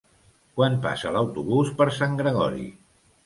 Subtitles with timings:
[0.59, 2.65] Quan passa l'autobús per Sant Gregori?